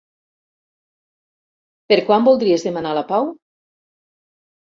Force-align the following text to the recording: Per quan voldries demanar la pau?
Per 1.93 1.99
quan 2.07 2.25
voldries 2.29 2.65
demanar 2.69 2.93
la 3.01 3.05
pau? 3.13 3.27